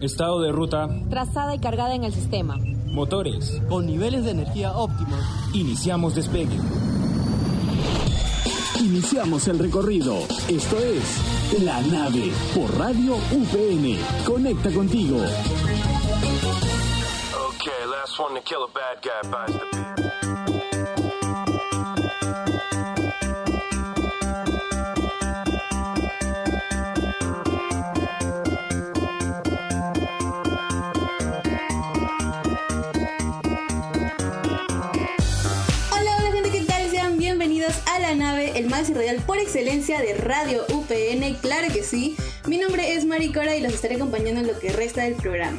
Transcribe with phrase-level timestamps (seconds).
[0.00, 0.88] Estado de ruta.
[1.08, 2.56] Trazada y cargada en el sistema.
[2.86, 3.62] Motores.
[3.68, 5.18] Con niveles de energía óptimos.
[5.54, 6.58] Iniciamos despegue.
[8.78, 10.18] Iniciamos el recorrido.
[10.48, 13.96] Esto es La Nave por Radio UPN.
[14.26, 15.16] Conecta contigo.
[17.48, 19.95] Okay, last one to kill a bad guy buys the beer.
[37.66, 42.16] Bienvenidos a la nave, el más radial por excelencia de Radio UPN, claro que sí.
[42.46, 45.58] Mi nombre es Maricora y los estaré acompañando en lo que resta del programa.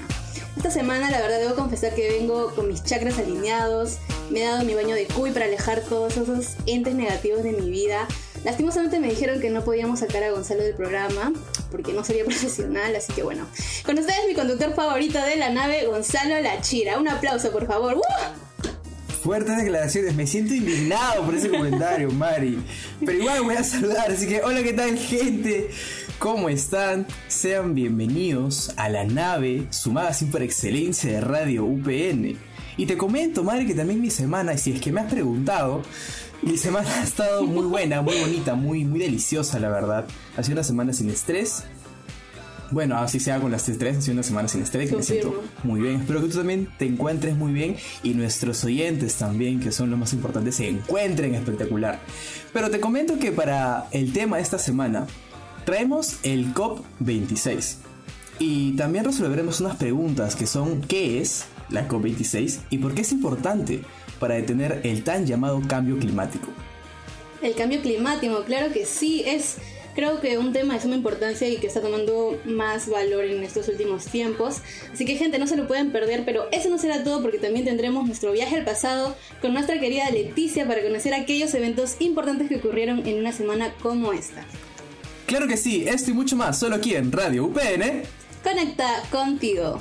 [0.56, 3.98] Esta semana la verdad debo confesar que vengo con mis chakras alineados,
[4.30, 7.70] me he dado mi baño de cuy para alejar todos esos entes negativos de mi
[7.70, 8.08] vida.
[8.44, 11.34] Lastimosamente me dijeron que no podíamos sacar a Gonzalo del programa
[11.72, 13.46] porque no sería profesional, así que bueno.
[13.86, 17.00] Con ustedes mi conductor favorito de la nave, Gonzalo Lachira.
[17.00, 17.96] Un aplauso, por favor.
[17.96, 18.47] ¡Uh!
[19.28, 22.60] Fuertes declaraciones, me siento indignado por ese comentario, Mari.
[23.06, 25.70] Pero igual voy a saludar, así que hola, ¿qué tal, gente?
[26.18, 27.06] ¿Cómo están?
[27.28, 32.38] Sean bienvenidos a la nave, su magazine por excelencia de Radio UPN.
[32.78, 35.82] Y te comento, Mari, que también mi semana, si es que me has preguntado,
[36.42, 40.08] mi semana ha estado muy buena, muy bonita, muy, muy deliciosa, la verdad.
[40.38, 41.66] Ha sido una semana sin estrés,
[42.72, 45.44] bueno, así sea con las tres, ha sido una semana sin estrés, que me siento
[45.64, 46.02] muy bien.
[46.02, 50.00] Espero que tú también te encuentres muy bien y nuestros oyentes también, que son los
[50.00, 52.00] más importantes, se encuentren espectacular.
[52.54, 55.08] Pero te comento que para el tema de esta semana
[55.66, 57.76] traemos el COP26
[58.40, 63.12] y también resolveremos unas preguntas que son ¿qué es la COP26 y por qué es
[63.12, 63.82] importante
[64.20, 66.48] para detener el tan llamado cambio climático?
[67.42, 69.58] El cambio climático, claro que sí, es
[69.98, 73.68] creo que un tema de suma importancia y que está tomando más valor en estos
[73.68, 74.58] últimos tiempos.
[74.94, 77.66] Así que gente, no se lo pueden perder, pero eso no será todo porque también
[77.66, 82.58] tendremos nuestro viaje al pasado con nuestra querida Leticia para conocer aquellos eventos importantes que
[82.58, 84.46] ocurrieron en una semana como esta.
[85.26, 88.04] Claro que sí, esto y mucho más solo aquí en Radio UPN.
[88.44, 89.80] Conecta contigo.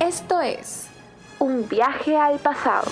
[0.00, 0.88] Esto es
[1.38, 2.90] un viaje al pasado.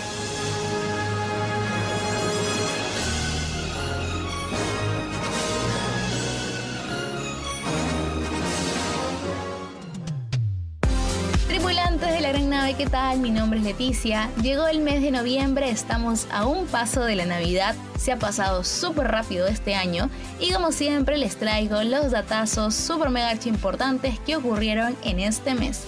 [12.76, 13.20] ¿Qué tal?
[13.20, 14.30] Mi nombre es Leticia.
[14.42, 17.76] Llegó el mes de noviembre, estamos a un paso de la Navidad.
[17.98, 23.10] Se ha pasado súper rápido este año y como siempre les traigo los datazos super
[23.10, 25.84] mega importantes que ocurrieron en este mes.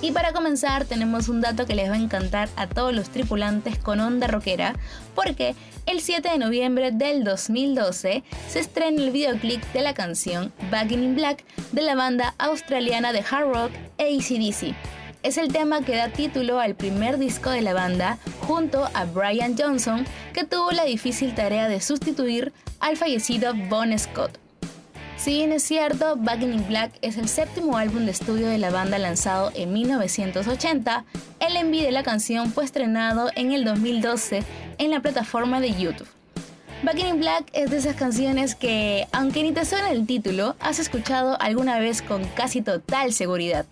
[0.00, 3.78] Y para comenzar tenemos un dato que les va a encantar a todos los tripulantes
[3.78, 4.74] con onda rockera,
[5.14, 5.54] porque
[5.84, 11.14] el 7 de noviembre del 2012 se estrena el videoclip de la canción Back in
[11.14, 15.01] Black de la banda australiana de hard rock ACDC.
[15.22, 19.56] Es el tema que da título al primer disco de la banda junto a Brian
[19.56, 24.36] Johnson, que tuvo la difícil tarea de sustituir al fallecido Bon Scott.
[25.16, 28.72] Si bien es cierto, Back in Black es el séptimo álbum de estudio de la
[28.72, 31.04] banda lanzado en 1980,
[31.38, 34.42] el MV de la canción fue estrenado en el 2012
[34.78, 36.08] en la plataforma de YouTube.
[36.82, 40.80] Back in Black es de esas canciones que, aunque ni te suena el título, has
[40.80, 43.66] escuchado alguna vez con casi total seguridad.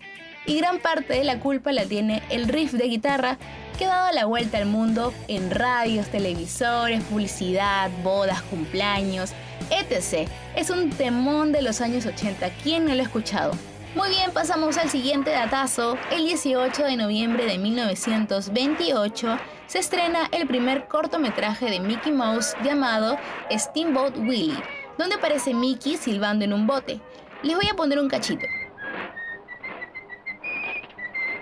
[0.45, 3.37] Y gran parte de la culpa la tiene el riff de guitarra
[3.77, 9.33] que ha dado la vuelta al mundo en radios, televisores, publicidad, bodas, cumpleaños,
[9.69, 10.27] etc.
[10.55, 12.49] Es un temón de los años 80.
[12.63, 13.53] ¿Quién no lo ha escuchado?
[13.95, 15.97] Muy bien, pasamos al siguiente datazo.
[16.11, 19.37] El 18 de noviembre de 1928
[19.67, 23.17] se estrena el primer cortometraje de Mickey Mouse llamado
[23.51, 24.61] Steamboat Willie,
[24.97, 26.99] donde aparece Mickey silbando en un bote.
[27.43, 28.45] Les voy a poner un cachito.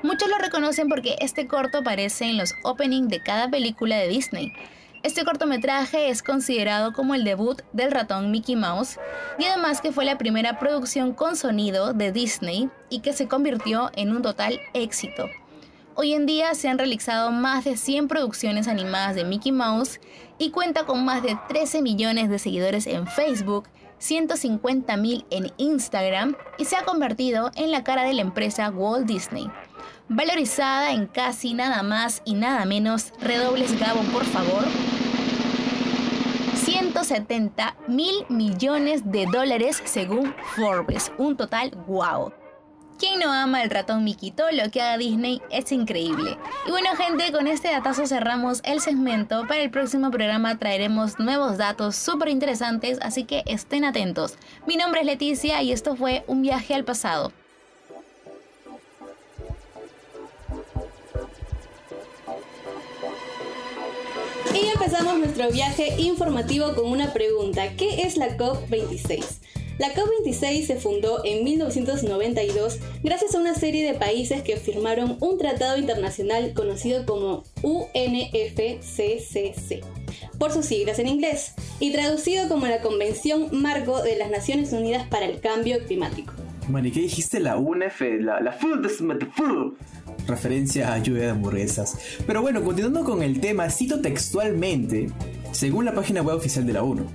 [0.01, 4.54] Muchos lo reconocen porque este corto aparece en los openings de cada película de Disney.
[5.04, 8.98] Este cortometraje es considerado como el debut del ratón Mickey Mouse
[9.38, 13.92] y además que fue la primera producción con sonido de Disney y que se convirtió
[13.96, 15.25] en un total éxito.
[15.96, 20.00] Hoy en día se han realizado más de 100 producciones animadas de Mickey Mouse
[20.38, 23.68] y cuenta con más de 13 millones de seguidores en Facebook,
[23.98, 29.07] 150 mil en Instagram y se ha convertido en la cara de la empresa Walt
[29.07, 29.50] Disney.
[30.08, 34.66] Valorizada en casi nada más y nada menos, redobles Gabo por favor,
[36.56, 41.12] 170 mil millones de dólares según Forbes.
[41.18, 42.31] Un total wow.
[43.00, 44.44] ¿Quién no ama el ratón Miquito?
[44.52, 46.38] Lo que haga Disney es increíble.
[46.68, 49.48] Y bueno gente, con este datazo cerramos el segmento.
[49.48, 54.38] Para el próximo programa traeremos nuevos datos súper interesantes, así que estén atentos.
[54.68, 57.31] Mi nombre es Leticia y esto fue un viaje al pasado.
[64.62, 67.76] Y empezamos nuestro viaje informativo con una pregunta.
[67.78, 69.24] ¿Qué es la COP26?
[69.78, 75.38] La COP26 se fundó en 1992 gracias a una serie de países que firmaron un
[75.38, 78.02] tratado internacional conocido como UNFCCC,
[80.38, 85.08] por sus siglas en inglés, y traducido como la Convención Marco de las Naciones Unidas
[85.08, 86.34] para el Cambio Climático.
[86.68, 87.40] Mani, ¿qué dijiste?
[87.40, 88.52] La UNF, la, la.
[90.30, 91.98] Referencia a lluvia de hamburguesas.
[92.28, 95.10] Pero bueno, continuando con el tema, cito textualmente,
[95.52, 97.06] según la página web oficial de la ONU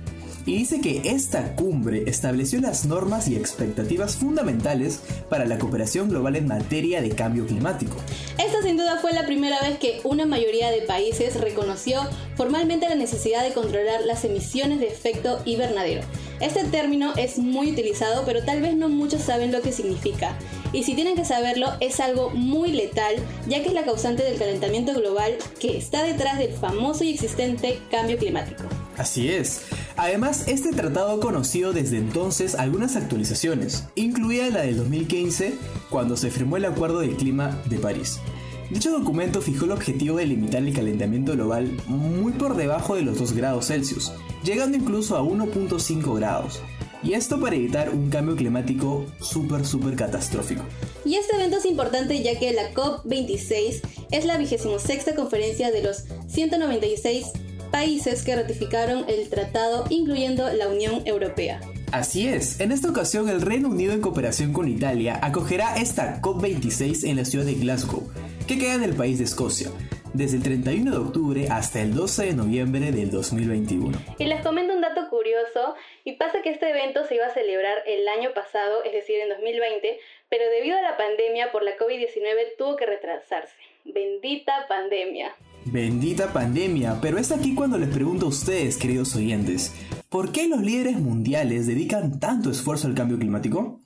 [0.45, 6.35] y dice que esta cumbre estableció las normas y expectativas fundamentales para la cooperación global
[6.35, 7.95] en materia de cambio climático.
[8.37, 12.01] Esta sin duda fue la primera vez que una mayoría de países reconoció
[12.35, 16.01] formalmente la necesidad de controlar las emisiones de efecto invernadero.
[16.39, 20.37] Este término es muy utilizado, pero tal vez no muchos saben lo que significa.
[20.73, 23.15] Y si tienen que saberlo, es algo muy letal,
[23.47, 27.79] ya que es la causante del calentamiento global que está detrás del famoso y existente
[27.89, 28.63] cambio climático.
[28.97, 29.61] Así es.
[29.97, 35.53] Además, este tratado ha conocido desde entonces algunas actualizaciones, incluida la del 2015,
[35.89, 38.19] cuando se firmó el Acuerdo del Clima de París.
[38.69, 43.19] Dicho documento fijó el objetivo de limitar el calentamiento global muy por debajo de los
[43.19, 44.11] 2 grados Celsius,
[44.43, 46.59] llegando incluso a 1.5 grados.
[47.03, 50.63] Y esto para evitar un cambio climático súper, súper catastrófico.
[51.05, 56.05] Y este evento es importante ya que la COP26 es la 26 conferencia de los
[56.27, 57.27] 196
[57.71, 61.61] países que ratificaron el tratado, incluyendo la Unión Europea.
[61.91, 67.07] Así es, en esta ocasión el Reino Unido en cooperación con Italia acogerá esta COP26
[67.07, 68.09] en la ciudad de Glasgow,
[68.47, 69.69] que queda en el país de Escocia,
[70.13, 73.97] desde el 31 de octubre hasta el 12 de noviembre del 2021.
[74.19, 77.77] Y les comento un dato curioso, y pasa que este evento se iba a celebrar
[77.87, 79.99] el año pasado, es decir, en 2020,
[80.29, 83.55] pero debido a la pandemia por la COVID-19 tuvo que retrasarse.
[83.85, 85.35] Bendita pandemia.
[85.65, 89.73] Bendita pandemia, pero es aquí cuando les pregunto a ustedes, queridos oyentes,
[90.15, 93.81] ¿por qué los líderes mundiales dedican tanto esfuerzo al cambio climático?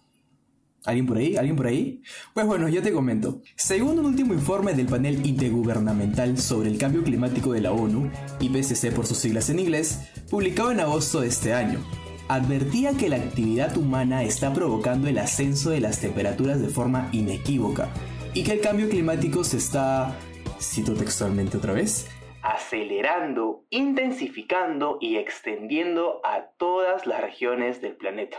[0.85, 1.35] ¿Alguien por ahí?
[1.35, 2.03] ¿Alguien por ahí?
[2.35, 3.41] Pues bueno, yo te comento.
[3.55, 8.11] Según un último informe del panel intergubernamental sobre el cambio climático de la ONU,
[8.41, 11.79] IPCC por sus siglas en inglés, publicado en agosto de este año,
[12.27, 17.89] advertía que la actividad humana está provocando el ascenso de las temperaturas de forma inequívoca
[18.35, 20.15] y que el cambio climático se está
[20.61, 22.05] cito textualmente otra vez,
[22.41, 28.37] acelerando, intensificando y extendiendo a todas las regiones del planeta.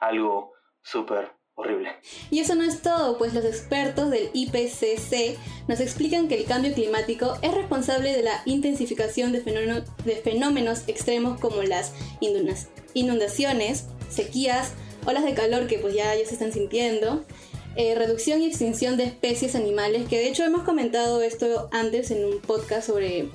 [0.00, 0.52] Algo
[0.82, 1.90] súper horrible.
[2.30, 5.38] Y eso no es todo, pues los expertos del IPCC
[5.68, 11.62] nos explican que el cambio climático es responsable de la intensificación de, fenómenos extremos como
[11.62, 11.94] las
[12.94, 14.74] inundaciones, sequías,
[15.06, 17.24] olas de calor que pues ya, ya se están sintiendo,
[17.76, 22.24] eh, reducción y extinción de especies animales, que de hecho hemos comentado esto antes en
[22.24, 23.28] un podcast sobre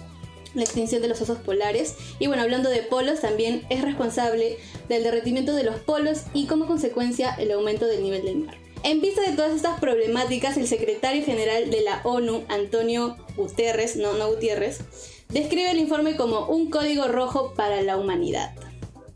[0.53, 1.95] la extinción de los osos polares.
[2.19, 6.67] Y bueno, hablando de polos, también es responsable del derretimiento de los polos y como
[6.67, 8.57] consecuencia el aumento del nivel del mar.
[8.83, 14.13] En vista de todas estas problemáticas, el secretario general de la ONU, Antonio Guterres, no,
[14.13, 14.79] no Gutiérrez,
[15.27, 18.55] describe el informe como un código rojo para la humanidad.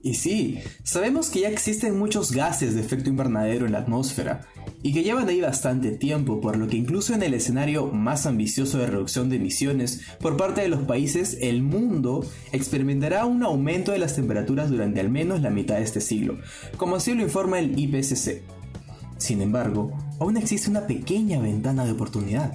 [0.02, 4.46] Y sí, sabemos que ya existen muchos gases de efecto invernadero en la atmósfera,
[4.84, 8.78] y que llevan ahí bastante tiempo, por lo que incluso en el escenario más ambicioso
[8.78, 14.00] de reducción de emisiones por parte de los países, el mundo experimentará un aumento de
[14.00, 16.38] las temperaturas durante al menos la mitad de este siglo,
[16.76, 18.44] como así lo informa el IPCC.
[19.18, 22.54] Sin embargo, aún existe una pequeña ventana de oportunidad.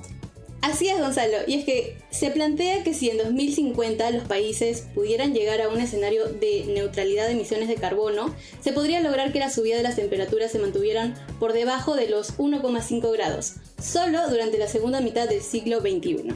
[0.60, 5.32] Así es, Gonzalo, y es que se plantea que si en 2050 los países pudieran
[5.32, 9.50] llegar a un escenario de neutralidad de emisiones de carbono, se podría lograr que la
[9.50, 14.66] subida de las temperaturas se mantuvieran por debajo de los 1,5 grados, solo durante la
[14.66, 16.34] segunda mitad del siglo XXI.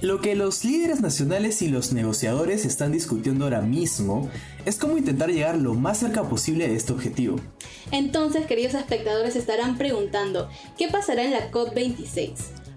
[0.00, 4.28] Lo que los líderes nacionales y los negociadores están discutiendo ahora mismo
[4.64, 7.36] es cómo intentar llegar lo más cerca posible de este objetivo.
[7.92, 12.32] Entonces, queridos espectadores, estarán preguntando, ¿qué pasará en la COP26?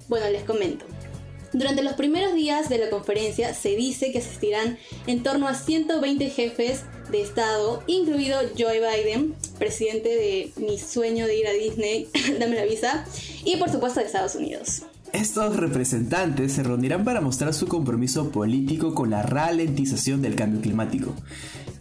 [0.07, 0.85] Bueno, les comento.
[1.53, 6.29] Durante los primeros días de la conferencia se dice que asistirán en torno a 120
[6.29, 12.09] jefes de Estado, incluido Joe Biden, presidente de mi sueño de ir a Disney,
[12.39, 13.05] dame la visa,
[13.45, 14.81] y por supuesto de Estados Unidos.
[15.13, 21.15] Estos representantes se reunirán para mostrar su compromiso político con la ralentización del cambio climático.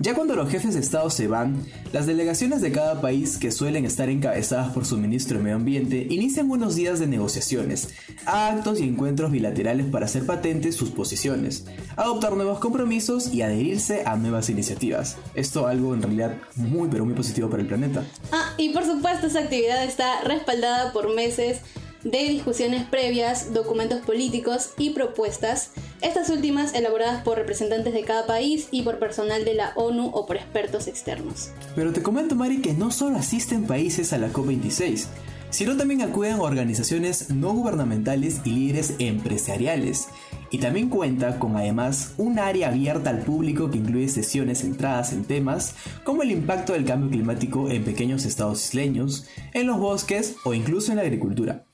[0.01, 3.85] Ya cuando los jefes de Estado se van, las delegaciones de cada país que suelen
[3.85, 7.95] estar encabezadas por su ministro de Medio Ambiente inician unos días de negociaciones,
[8.27, 14.17] actos y encuentros bilaterales para hacer patentes sus posiciones, adoptar nuevos compromisos y adherirse a
[14.17, 15.17] nuevas iniciativas.
[15.35, 18.05] Esto algo en realidad muy pero muy positivo para el planeta.
[18.33, 21.61] Ah, y por supuesto esta actividad está respaldada por meses
[22.05, 25.71] de discusiones previas, documentos políticos y propuestas,
[26.03, 30.27] estas últimas elaboradas por representantes de cada país y por personal de la ONU o
[30.27, 31.51] por expertos externos.
[31.75, 35.07] Pero te comento, Mari, que no solo asisten países a la COP26,
[35.55, 40.09] sino también acuden organizaciones no gubernamentales y líderes empresariales.
[40.51, 45.25] Y también cuenta con además un área abierta al público que incluye sesiones centradas en
[45.25, 50.55] temas como el impacto del cambio climático en pequeños estados isleños, en los bosques o
[50.55, 51.65] incluso en la agricultura.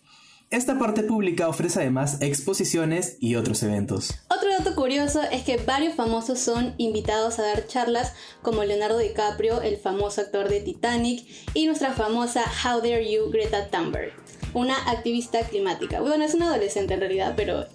[0.53, 4.19] Esta parte pública ofrece además exposiciones y otros eventos.
[4.37, 9.63] Otro dato curioso es que varios famosos son invitados a dar charlas, como Leonardo DiCaprio,
[9.63, 14.13] el famoso actor de Titanic, y nuestra famosa How Dare You, Greta Thunberg,
[14.53, 16.01] una activista climática.
[16.01, 17.67] Bueno, es una adolescente en realidad, pero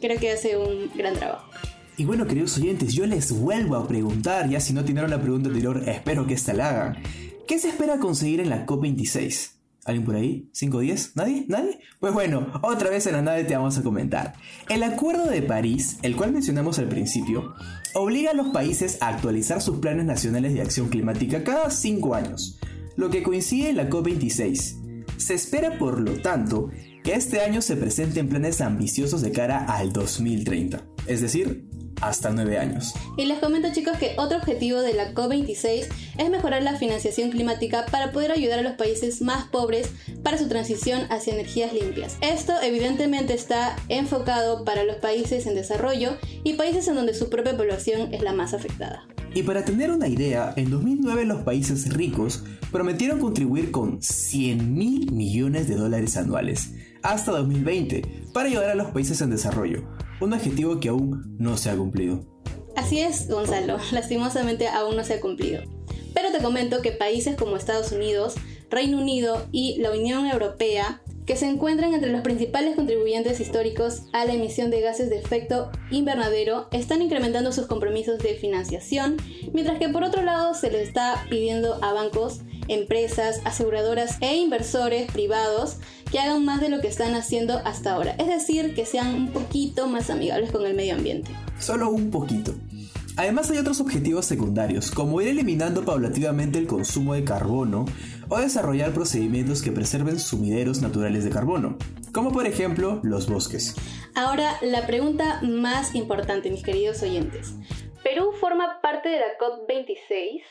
[0.00, 1.50] creo que hace un gran trabajo.
[1.96, 5.48] Y bueno, queridos oyentes, yo les vuelvo a preguntar, ya si no tienen la pregunta
[5.48, 7.02] anterior, espero que esta la hagan.
[7.48, 9.59] ¿Qué se espera conseguir en la COP26?
[9.90, 10.48] ¿Alguien por ahí?
[10.54, 11.16] ¿5 10?
[11.16, 11.46] ¿Nadie?
[11.48, 11.80] ¿Nadie?
[11.98, 14.34] Pues bueno, otra vez en la nave te vamos a comentar.
[14.68, 17.54] El Acuerdo de París, el cual mencionamos al principio,
[17.94, 22.60] obliga a los países a actualizar sus planes nacionales de acción climática cada 5 años,
[22.94, 25.06] lo que coincide en la COP26.
[25.16, 26.70] Se espera, por lo tanto,
[27.02, 31.68] que este año se presenten planes ambiciosos de cara al 2030, es decir,
[32.00, 32.94] hasta 9 años.
[33.16, 35.86] Y les comento chicos que otro objetivo de la COP26
[36.18, 39.90] es mejorar la financiación climática para poder ayudar a los países más pobres
[40.22, 42.16] para su transición hacia energías limpias.
[42.20, 47.56] Esto evidentemente está enfocado para los países en desarrollo y países en donde su propia
[47.56, 49.06] población es la más afectada.
[49.32, 52.42] Y para tener una idea, en 2009 los países ricos
[52.72, 58.02] prometieron contribuir con 100 mil millones de dólares anuales hasta 2020
[58.32, 59.84] para ayudar a los países en desarrollo,
[60.20, 62.24] un objetivo que aún no se ha cumplido.
[62.76, 65.62] Así es, Gonzalo, lastimosamente aún no se ha cumplido.
[66.14, 68.34] Pero te comento que países como Estados Unidos,
[68.68, 74.24] Reino Unido y la Unión Europea, que se encuentran entre los principales contribuyentes históricos a
[74.24, 79.16] la emisión de gases de efecto invernadero, están incrementando sus compromisos de financiación,
[79.52, 85.10] mientras que por otro lado se les está pidiendo a bancos, empresas, aseguradoras e inversores
[85.10, 85.76] privados
[86.10, 89.28] que hagan más de lo que están haciendo hasta ahora, es decir, que sean un
[89.28, 91.30] poquito más amigables con el medio ambiente.
[91.58, 92.54] Solo un poquito.
[93.16, 97.84] Además hay otros objetivos secundarios, como ir eliminando paulativamente el consumo de carbono
[98.28, 101.76] o desarrollar procedimientos que preserven sumideros naturales de carbono,
[102.12, 103.74] como por ejemplo los bosques.
[104.14, 107.54] Ahora, la pregunta más importante, mis queridos oyentes.
[108.02, 110.42] ¿Perú forma parte de la COP26?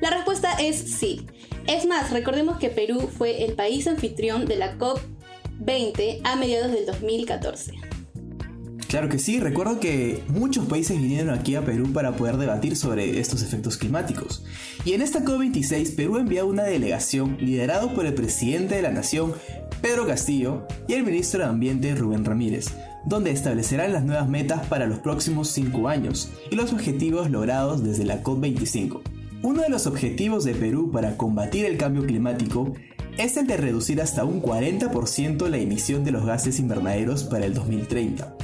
[0.00, 1.26] La respuesta es sí.
[1.66, 6.86] Es más, recordemos que Perú fue el país anfitrión de la COP20 a mediados del
[6.86, 7.72] 2014.
[8.88, 13.20] Claro que sí, recuerdo que muchos países vinieron aquí a Perú para poder debatir sobre
[13.20, 14.42] estos efectos climáticos.
[14.86, 19.34] Y en esta COP26 Perú envió una delegación liderado por el presidente de la nación,
[19.82, 22.74] Pedro Castillo, y el ministro de Ambiente, Rubén Ramírez,
[23.04, 28.04] donde establecerán las nuevas metas para los próximos 5 años y los objetivos logrados desde
[28.04, 29.00] la COP25.
[29.42, 32.74] Uno de los objetivos de Perú para combatir el cambio climático
[33.16, 37.54] es el de reducir hasta un 40% la emisión de los gases invernaderos para el
[37.54, 38.36] 2030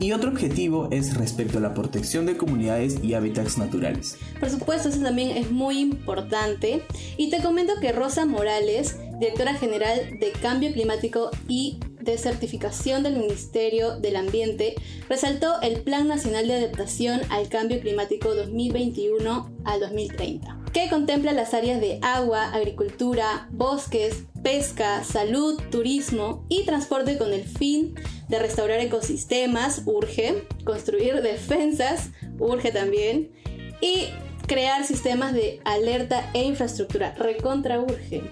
[0.00, 4.16] y otro objetivo es respecto a la protección de comunidades y hábitats naturales.
[4.40, 6.82] Por supuesto, eso también es muy importante.
[7.18, 11.78] Y te comento que Rosa Morales, directora general de Cambio Climático y
[12.10, 14.74] de Certificación del Ministerio del Ambiente,
[15.08, 21.52] resaltó el Plan Nacional de Adaptación al Cambio Climático 2021 al 2030 que contempla las
[21.54, 27.94] áreas de agua, agricultura, bosques, pesca, salud, turismo y transporte con el fin
[28.28, 33.32] de restaurar ecosistemas, urge, construir defensas, urge también,
[33.80, 34.08] y
[34.46, 38.22] crear sistemas de alerta e infraestructura, recontra urge.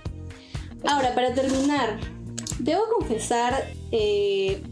[0.85, 1.99] Ahora, para terminar,
[2.59, 4.63] debo confesar eh,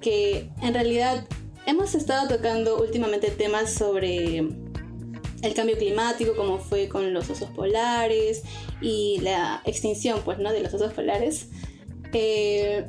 [0.00, 1.26] que en realidad
[1.66, 8.42] hemos estado tocando últimamente temas sobre el cambio climático, como fue con los osos polares
[8.80, 10.52] y la extinción, pues, ¿no?
[10.52, 11.48] De los osos polares.
[12.12, 12.86] Eh,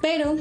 [0.00, 0.36] pero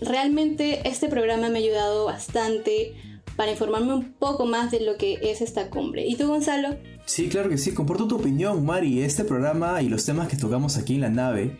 [0.00, 2.94] realmente este programa me ha ayudado bastante
[3.36, 6.04] para informarme un poco más de lo que es esta cumbre.
[6.06, 6.76] ¿Y tú, Gonzalo?
[7.06, 7.72] Sí, claro que sí.
[7.72, 9.02] Comporto tu opinión, Mari.
[9.02, 11.58] Este programa y los temas que tocamos aquí en la nave,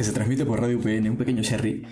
[0.00, 1.82] que se transmite por Radio UPN, un pequeño Sherry,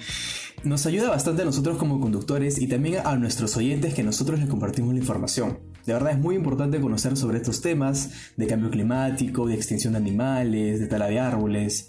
[0.64, 4.48] Nos ayuda bastante a nosotros como conductores y también a nuestros oyentes que nosotros les
[4.48, 5.58] compartimos la información.
[5.84, 9.98] De verdad es muy importante conocer sobre estos temas de cambio climático, de extinción de
[9.98, 11.88] animales, de tala de árboles.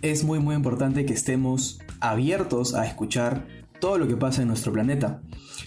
[0.00, 3.46] Es muy muy importante que estemos abiertos a escuchar
[3.80, 5.20] todo lo que pasa en nuestro planeta.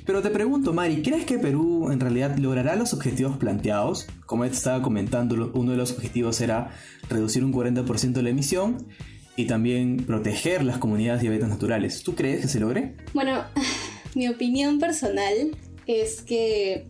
[0.07, 4.07] Pero te pregunto, Mari, ¿crees que Perú en realidad logrará los objetivos planteados?
[4.25, 6.71] Como te estaba comentando, uno de los objetivos era
[7.09, 8.87] reducir un 40% la emisión
[9.35, 12.03] y también proteger las comunidades y hábitats naturales.
[12.03, 12.95] ¿Tú crees que se logre?
[13.13, 13.43] Bueno,
[14.15, 15.55] mi opinión personal
[15.87, 16.87] es que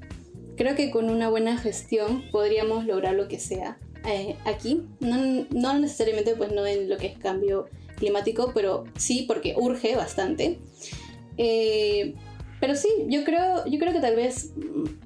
[0.56, 4.84] creo que con una buena gestión podríamos lograr lo que sea eh, aquí.
[5.00, 9.96] No, no, necesariamente pues no en lo que es cambio climático, pero sí porque urge
[9.96, 10.60] bastante.
[11.38, 12.14] Eh,
[12.60, 14.54] pero sí, yo creo, yo creo que tal vez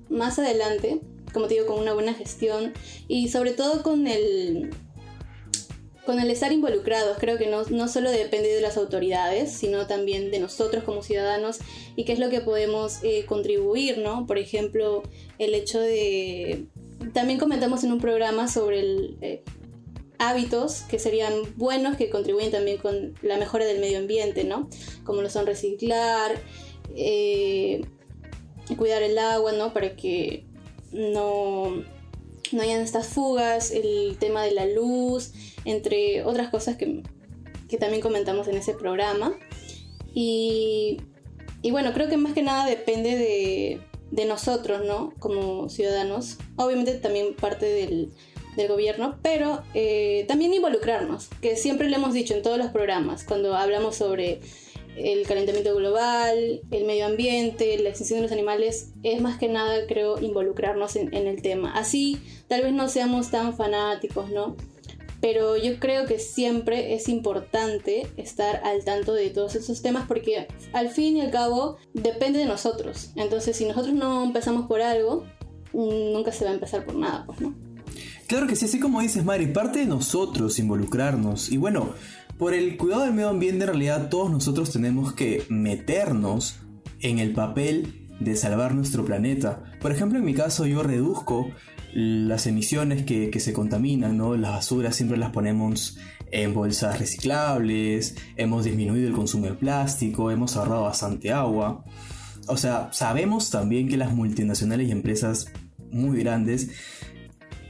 [0.10, 1.00] más adelante,
[1.34, 2.74] como te digo, con una buena gestión
[3.08, 4.70] y sobre todo con el
[6.10, 10.32] con el estar involucrados, creo que no, no, solo depende de las autoridades, sino también
[10.32, 11.60] de nosotros como ciudadanos
[11.96, 14.26] y qué es lo que podemos eh, contribuir, ¿no?
[14.26, 15.04] Por ejemplo,
[15.38, 16.66] el hecho de...
[17.14, 19.44] También comentamos en un programa sobre el, eh,
[20.18, 24.68] hábitos que serían buenos, que contribuyen también con la mejora del medio ambiente, ¿no?
[25.04, 26.42] Como lo son reciclar,
[26.96, 27.86] eh,
[28.76, 29.74] cuidar el agua, ¿no?
[29.74, 30.44] Para que
[30.92, 31.84] no
[32.56, 35.34] no hayan estas fugas, el tema de la luz,
[35.66, 37.04] entre otras cosas que,
[37.80, 39.38] también comentamos en ese programa.
[40.14, 40.98] Y,
[41.72, 43.80] bueno, creo que más que nada depende
[44.12, 45.14] de, nosotros, ¿no?
[45.20, 46.38] Como ciudadanos.
[46.56, 48.12] Obviamente también parte del,
[48.68, 53.56] gobierno, pero eh, también involucrarnos, que siempre lo hemos dicho en todos los programas, cuando
[53.56, 54.42] hablamos sobre
[55.00, 59.86] el calentamiento global, el medio ambiente, la extinción de los animales, es más que nada,
[59.88, 61.72] creo, involucrarnos en, el tema.
[61.74, 64.56] Así, tal vez no seamos tan fanáticos, ¿no?
[65.22, 70.48] Pero yo creo que siempre es importante estar al tanto de todos esos temas porque
[70.72, 73.12] al fin y al cabo depende de nosotros.
[73.16, 75.26] Entonces, si nosotros no empezamos por algo,
[75.74, 77.54] nunca se va a empezar por nada, pues, ¿no?
[78.28, 81.52] Claro que sí, así como dices, Mari, parte de nosotros involucrarnos.
[81.52, 81.96] Y bueno,
[82.40, 86.56] por el cuidado del medio ambiente, en realidad todos nosotros tenemos que meternos
[87.02, 89.62] en el papel de salvar nuestro planeta.
[89.82, 91.52] Por ejemplo, en mi caso yo reduzco
[91.94, 94.38] las emisiones que, se contaminan, ¿no?
[94.38, 95.98] Las basuras siempre las ponemos
[96.32, 101.84] en bolsas reciclables, hemos disminuido el consumo de plástico, hemos ahorrado bastante agua.
[102.48, 105.52] O sea, sabemos también que las multinacionales y empresas
[105.92, 106.70] muy grandes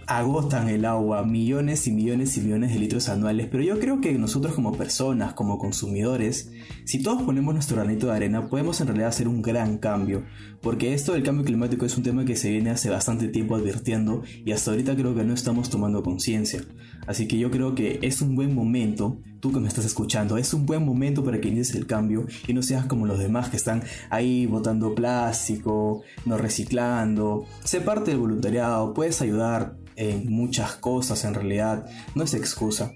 [0.09, 4.11] agotan el agua, millones y millones y millones de litros anuales, pero yo creo que
[4.17, 6.51] nosotros como personas, como consumidores,
[6.83, 10.23] si todos ponemos nuestro granito de arena, podemos en realidad hacer un gran cambio,
[10.63, 14.23] porque esto del cambio climático es un tema que se viene hace bastante tiempo advirtiendo
[14.43, 16.63] y hasta ahorita creo que no estamos tomando conciencia.
[17.05, 20.53] Así que yo creo que es un buen momento, tú que me estás escuchando, es
[20.53, 23.57] un buen momento para que inicies el cambio y no seas como los demás que
[23.57, 27.45] están ahí botando plástico, no reciclando.
[27.63, 32.93] Sé parte del voluntariado, puedes ayudar, en muchas cosas en realidad, no es excusa.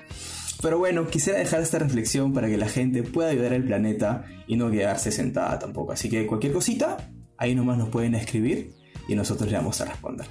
[0.61, 4.55] Pero bueno, quisiera dejar esta reflexión para que la gente pueda ayudar al planeta y
[4.55, 5.91] no quedarse sentada tampoco.
[5.91, 8.71] Así que cualquier cosita, ahí nomás nos pueden escribir
[9.09, 10.27] y nosotros le vamos a responder.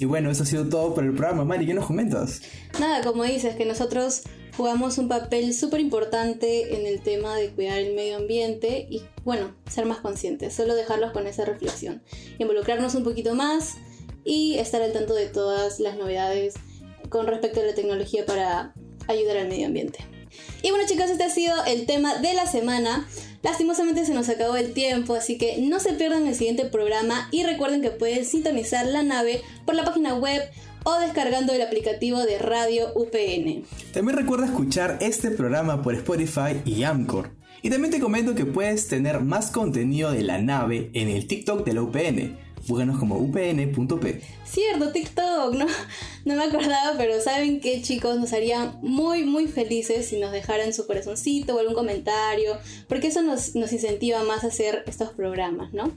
[0.00, 1.44] Y bueno, eso ha sido todo por el programa.
[1.44, 2.42] Mari, ¿qué nos comentas?
[2.80, 4.22] Nada, como dices, que nosotros
[4.56, 9.54] jugamos un papel súper importante en el tema de cuidar el medio ambiente y, bueno,
[9.68, 10.54] ser más conscientes.
[10.54, 12.02] Solo dejarlos con esa reflexión.
[12.38, 13.74] Involucrarnos un poquito más
[14.24, 16.54] y estar al tanto de todas las novedades
[17.08, 18.74] con respecto a la tecnología para
[19.08, 19.98] ayudar al medio ambiente.
[20.62, 23.06] Y bueno chicos, este ha sido el tema de la semana.
[23.42, 27.44] Lastimosamente se nos acabó el tiempo, así que no se pierdan el siguiente programa y
[27.44, 30.42] recuerden que pueden sintonizar la nave por la página web
[30.84, 33.64] o descargando el aplicativo de Radio UPN.
[33.92, 37.30] También recuerda escuchar este programa por Spotify y Amcor.
[37.62, 41.64] Y también te comento que puedes tener más contenido de la nave en el TikTok
[41.64, 44.20] de la UPN búscanos como upn.p.
[44.44, 45.66] Cierto, TikTok, no,
[46.24, 50.72] no me acordaba, pero saben que chicos, nos harían muy, muy felices si nos dejaran
[50.72, 52.56] su corazoncito o algún comentario,
[52.88, 55.92] porque eso nos, nos incentiva más a hacer estos programas, ¿no?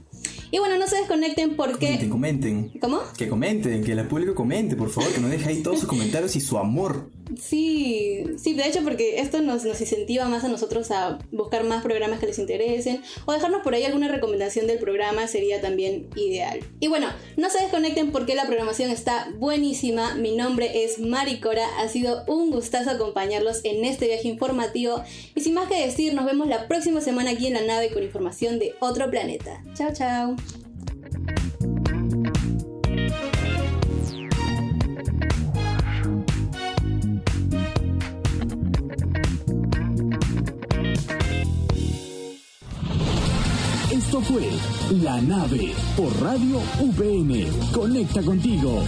[0.50, 1.86] Y bueno, no se desconecten porque...
[2.08, 2.80] Comenten, comenten.
[2.80, 3.00] ¿Cómo?
[3.16, 6.36] Que comenten, que el público comente, por favor, que nos deje ahí todos sus comentarios
[6.36, 7.10] y su amor.
[7.38, 11.82] Sí, sí, de hecho porque esto nos, nos incentiva más a nosotros a buscar más
[11.82, 16.60] programas que les interesen o dejarnos por ahí alguna recomendación del programa sería también ideal.
[16.80, 20.14] Y bueno, no se desconecten porque la programación está buenísima.
[20.14, 25.02] Mi nombre es Maricora, ha sido un gustazo acompañarlos en este viaje informativo
[25.34, 28.02] y sin más que decir, nos vemos la próxima semana aquí en la nave con
[28.02, 29.62] información de otro planeta.
[29.74, 30.37] Chao, chao.
[45.02, 47.72] La Nave por Radio UPN.
[47.72, 48.82] Conecta contigo.